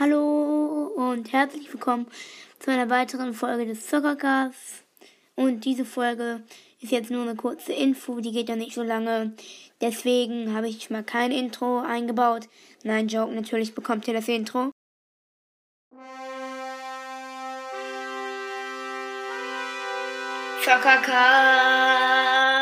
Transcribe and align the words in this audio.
Hallo 0.00 0.92
und 0.94 1.32
herzlich 1.32 1.72
willkommen 1.72 2.06
zu 2.60 2.70
einer 2.70 2.88
weiteren 2.88 3.34
Folge 3.34 3.66
des 3.66 3.88
Zuckercasts. 3.88 4.84
Und 5.34 5.64
diese 5.64 5.84
Folge 5.84 6.44
ist 6.80 6.92
jetzt 6.92 7.10
nur 7.10 7.22
eine 7.22 7.34
kurze 7.34 7.72
Info, 7.72 8.20
die 8.20 8.30
geht 8.30 8.48
ja 8.48 8.54
nicht 8.54 8.74
so 8.74 8.84
lange. 8.84 9.34
Deswegen 9.80 10.54
habe 10.54 10.68
ich 10.68 10.88
mal 10.90 11.02
kein 11.02 11.32
Intro 11.32 11.80
eingebaut. 11.80 12.48
Nein, 12.84 13.08
Joke, 13.08 13.34
natürlich 13.34 13.74
bekommt 13.74 14.06
ihr 14.06 14.14
das 14.14 14.28
Intro. 14.28 14.70
Zuckercast. 20.62 22.57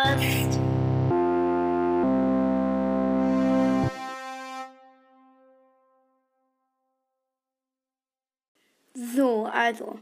So, 8.98 9.44
also, 9.44 9.98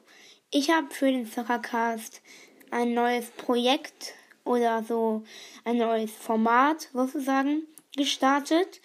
ich 0.53 0.71
habe 0.71 0.87
für 0.95 1.11
den 1.11 1.27
Soccercast 1.27 2.23
ein 2.71 2.95
neues 2.95 3.27
Projekt 3.31 4.15
oder 4.45 4.85
so 4.85 5.25
ein 5.65 5.79
neues 5.79 6.13
Format 6.13 6.91
sozusagen 6.93 7.65
gestartet. 7.97 8.81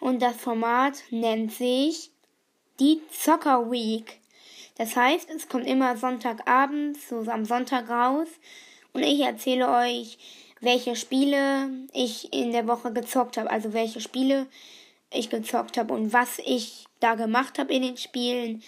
Und 0.00 0.20
das 0.20 0.34
Format 0.34 1.04
nennt 1.10 1.52
sich 1.52 2.10
die 2.80 3.02
Soccer 3.12 3.70
Week. 3.70 4.18
Das 4.78 4.96
heißt, 4.96 5.30
es 5.30 5.48
kommt 5.48 5.68
immer 5.68 5.96
Sonntagabend, 5.96 7.00
so 7.00 7.20
am 7.30 7.44
Sonntag 7.44 7.88
raus. 7.88 8.26
Und 8.92 9.04
ich 9.04 9.20
erzähle 9.20 9.68
euch, 9.70 10.18
welche 10.60 10.96
Spiele 10.96 11.70
ich 11.92 12.32
in 12.32 12.50
der 12.50 12.66
Woche 12.66 12.92
gezockt 12.92 13.36
habe. 13.36 13.48
Also 13.48 13.72
welche 13.72 14.00
Spiele 14.00 14.48
ich 15.14 15.30
gezockt 15.30 15.78
habe 15.78 15.94
und 15.94 16.12
was 16.12 16.38
ich 16.44 16.86
da 17.00 17.14
gemacht 17.14 17.58
habe 17.58 17.72
in 17.72 17.82
den 17.82 17.96
Spielen. 17.96 18.62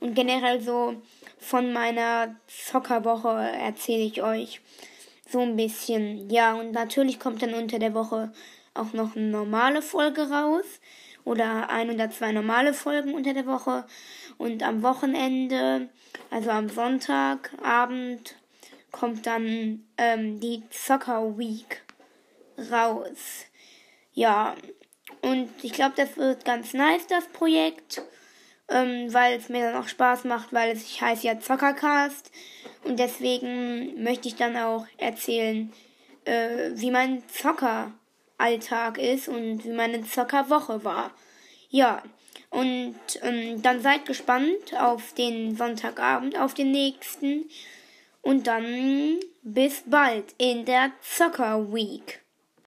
Und 0.00 0.14
generell 0.14 0.60
so 0.60 0.96
von 1.38 1.72
meiner 1.72 2.36
Zockerwoche 2.48 3.28
erzähle 3.28 4.02
ich 4.02 4.22
euch 4.22 4.60
so 5.28 5.40
ein 5.40 5.56
bisschen. 5.56 6.28
Ja, 6.30 6.54
und 6.54 6.72
natürlich 6.72 7.18
kommt 7.18 7.42
dann 7.42 7.54
unter 7.54 7.78
der 7.78 7.94
Woche 7.94 8.32
auch 8.74 8.92
noch 8.92 9.16
eine 9.16 9.26
normale 9.26 9.82
Folge 9.82 10.28
raus. 10.28 10.64
Oder 11.24 11.70
ein 11.70 11.90
oder 11.90 12.08
zwei 12.10 12.30
normale 12.30 12.72
Folgen 12.72 13.14
unter 13.14 13.34
der 13.34 13.46
Woche. 13.46 13.84
Und 14.38 14.62
am 14.62 14.82
Wochenende, 14.82 15.88
also 16.30 16.50
am 16.50 16.68
Sonntagabend, 16.68 18.36
kommt 18.92 19.26
dann 19.26 19.84
ähm, 19.98 20.38
die 20.38 20.62
Soccer 20.70 21.36
Week 21.36 21.82
raus. 22.70 23.46
Ja, 24.12 24.54
und 25.22 25.50
ich 25.62 25.72
glaube, 25.72 25.94
das 25.96 26.16
wird 26.16 26.44
ganz 26.44 26.72
nice, 26.72 27.06
das 27.06 27.26
Projekt, 27.28 28.02
ähm, 28.68 29.12
weil 29.12 29.38
es 29.38 29.48
mir 29.48 29.62
dann 29.70 29.82
auch 29.82 29.88
Spaß 29.88 30.24
macht, 30.24 30.52
weil 30.52 30.70
es 30.70 30.82
ich 30.84 31.00
heißt 31.00 31.24
ja 31.24 31.38
Zockercast. 31.38 32.30
Und 32.84 32.98
deswegen 32.98 34.02
möchte 34.02 34.28
ich 34.28 34.36
dann 34.36 34.56
auch 34.56 34.86
erzählen, 34.98 35.72
äh, 36.24 36.70
wie 36.74 36.90
mein 36.90 37.22
Zockeralltag 37.28 38.98
ist 38.98 39.28
und 39.28 39.64
wie 39.64 39.72
meine 39.72 40.04
Zockerwoche 40.04 40.84
war. 40.84 41.10
Ja, 41.70 42.02
und 42.50 42.94
ähm, 43.22 43.62
dann 43.62 43.80
seid 43.80 44.06
gespannt 44.06 44.74
auf 44.78 45.12
den 45.14 45.56
Sonntagabend, 45.56 46.38
auf 46.38 46.54
den 46.54 46.70
nächsten. 46.70 47.50
Und 48.22 48.46
dann 48.46 49.20
bis 49.42 49.82
bald 49.86 50.34
in 50.38 50.64
der 50.64 50.90
Zocker 51.00 51.72
Week. 51.72 52.25